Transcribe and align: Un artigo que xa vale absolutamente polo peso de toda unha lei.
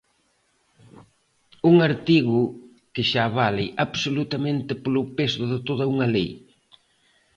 Un 1.69 1.75
artigo 1.89 2.41
que 2.93 3.03
xa 3.11 3.25
vale 3.39 3.65
absolutamente 3.85 4.71
polo 4.83 5.03
peso 5.17 5.43
de 5.51 5.59
toda 5.67 5.89
unha 5.93 6.07
lei. 6.15 6.31